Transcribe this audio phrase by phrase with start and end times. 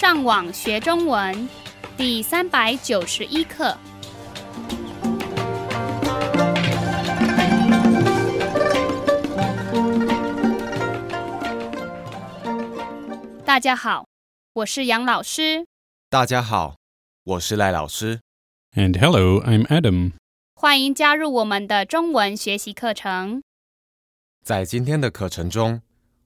[0.00, 1.48] 上网学中文
[1.96, 3.76] 第三百九十一课。
[13.44, 14.06] 大家好，
[14.52, 15.66] 我是杨老师，
[16.08, 16.76] 大家好，
[17.24, 18.20] 我是赖老师。
[18.76, 20.12] And hello, I'm Adam.
[20.54, 23.42] 欢迎加入我们的中文学习课程。
[24.44, 25.82] 在今天的课程中，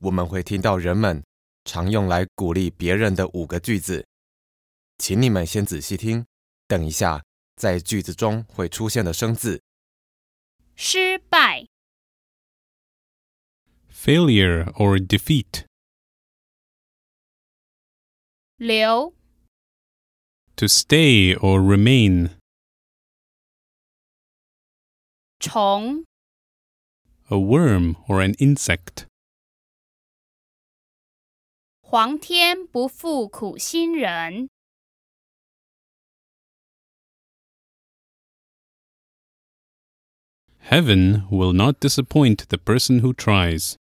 [0.00, 1.24] 我们会听到人们
[1.64, 4.06] 常用来鼓励别人的五个句子，
[4.98, 6.26] 请你们先仔细听，
[6.66, 7.24] 等一下
[7.56, 9.62] 在句子中会出现的生字。
[10.76, 11.66] 失败、
[13.90, 15.64] Failure or defeat.
[18.56, 19.14] 留、
[20.56, 22.38] To stay or remain.
[25.40, 26.04] 虫、
[27.28, 29.06] A worm or an insect.
[31.94, 34.48] 皇天不负苦心人。
[40.68, 43.76] Heaven will not disappoint the person who tries.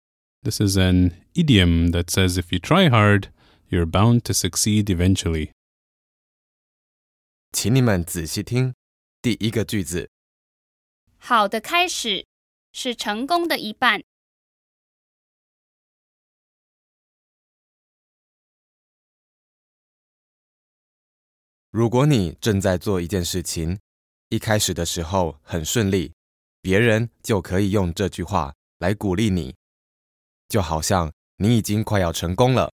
[0.43, 3.29] This is an idiom that says if you try hard,
[3.69, 5.51] you're bound to succeed eventually.
[7.53, 8.73] 请你们仔细听
[9.21, 10.09] 第一个句子。
[11.19, 12.25] 好的开始
[12.73, 14.08] 是成功的一半。
[21.71, 23.79] 如果你正在做一件事情，
[24.31, 26.15] 一开始的时候很顺利，
[26.63, 29.55] 别人就可以用这句话来鼓励你，
[30.49, 32.73] 就好像你已经快要成功了。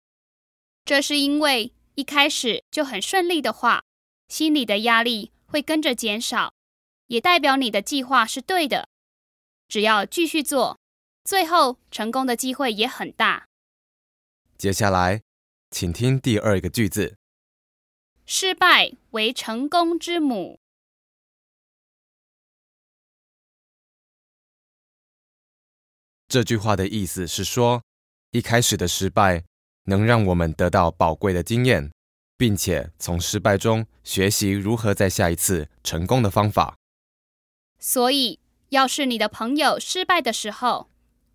[0.85, 3.83] 这是因为一开始就很顺利的话，
[4.27, 6.53] 心里的压力会跟着减少，
[7.07, 8.89] 也代表你的计划是对的。
[9.67, 10.77] 只要继续做，
[11.23, 13.47] 最后成功的机会也很大。
[14.55, 15.23] 接下来，
[15.71, 17.15] 请听第二个句子。
[18.25, 20.59] 失败为成功之母。
[26.27, 27.83] 这句话的意思是说，
[28.31, 29.43] 一开始的失败
[29.83, 31.91] 能让我们得到宝贵的经验，
[32.37, 36.75] 并且从失败中学习如何在下一次成功的方法。
[37.77, 40.89] 所以，要是你的朋友失败的时候，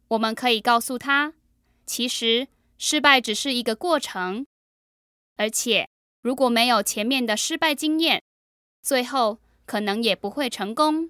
[0.09, 1.35] 我们可以告诉他，
[1.87, 4.47] 其实失败只是一个过程，
[5.37, 5.89] 而且
[6.29, 8.23] 如果没有前面的失败经验，
[8.83, 11.09] 最后可能也不会成功。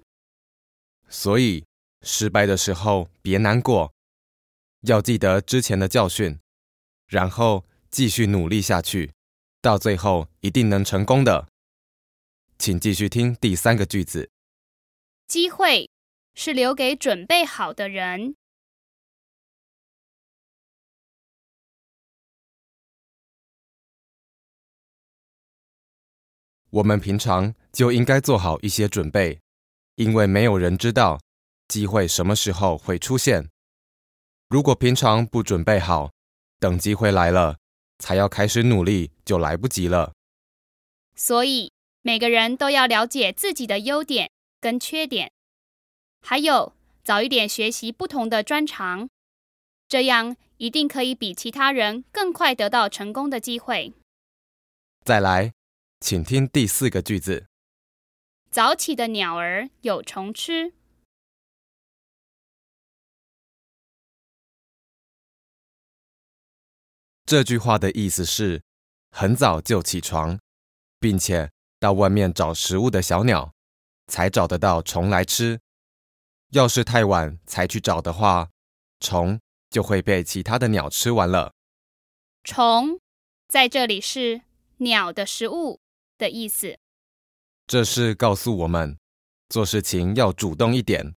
[1.09, 1.65] 所以，
[2.01, 3.91] 失败的时候别难过，
[4.83, 6.39] 要记得之前的教训，
[7.05, 9.11] 然后继续努力下去，
[9.61, 11.49] 到最后一定能成功的。
[12.57, 14.29] 请继续听第三个句子。
[15.27, 15.89] 机会
[16.33, 18.35] 是留给准备好的人。
[26.71, 29.39] 我们平常就应该做好一些准备，
[29.95, 31.19] 因为没有人知道
[31.67, 33.49] 机会什么时候会出现。
[34.49, 36.11] 如果平常不准备好，
[36.59, 37.57] 等机会来了
[37.99, 40.13] 才要开始努力，就来不及了。
[41.15, 41.71] 所以，
[42.01, 44.31] 每个人都要了解自己的优点
[44.61, 45.31] 跟缺点，
[46.21, 49.09] 还有早一点学习不同的专长，
[49.87, 53.93] 这样一定可以比其他人更快得到成功的机会。
[55.03, 55.53] 再来，
[55.99, 57.47] 请听第四个句子。
[58.49, 60.73] 早起的鸟儿有虫吃。
[67.25, 68.63] 这句话的意思是，
[69.11, 70.39] 很早就起床，
[70.99, 73.53] 并且到外面找食物的小鸟，
[74.07, 75.59] 才找得到虫来吃。
[76.51, 78.49] 要是太晚才去找的话，
[78.99, 79.39] 虫
[79.69, 81.53] 就会被其他的鸟吃完了。
[82.43, 82.99] 虫
[83.47, 84.41] 在这里是
[84.77, 85.81] 鸟的食物
[86.19, 86.77] 的意思。
[87.65, 88.95] 这是告诉我们，
[89.49, 91.15] 做事情要主动一点，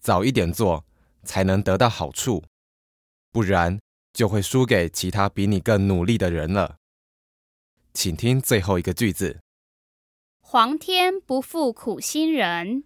[0.00, 0.84] 早一点做，
[1.22, 2.44] 才能得到好处，
[3.32, 3.80] 不然
[4.12, 6.76] 就会输给其他比你更努力的人了。
[7.94, 9.40] 请听最后一个句子。
[10.40, 12.84] 皇天不负苦心人。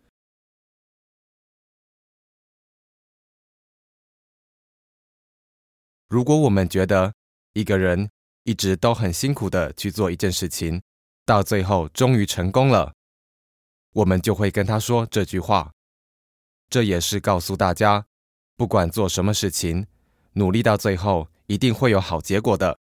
[6.08, 7.14] 如果我们觉得
[7.52, 8.10] 一个人
[8.42, 10.82] 一直都很辛苦的去做一件事情，
[11.30, 12.92] 到最后终于成功了，
[13.92, 15.70] 我们就会跟他说这句话。
[16.68, 18.06] 这也是告诉大家，
[18.56, 19.86] 不管做什么事情，
[20.32, 22.80] 努力到最后一定会有好结果的。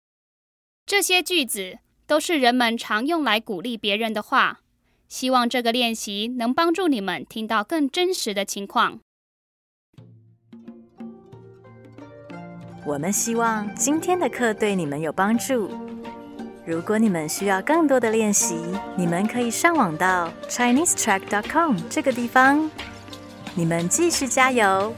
[0.88, 1.78] 这些句子
[2.08, 4.62] 都是人们常用来鼓励别人的话。
[5.08, 9.02] 希望这个练习能帮助你们听到更真实的情况。
[12.88, 15.70] 我们希望今天的课对你们有帮助。
[16.63, 18.56] 如果你们需要更多的练习，
[18.96, 22.69] 你们可以上网到 ChineseTrack.com 这个地方。
[23.56, 24.94] 你们继续加油！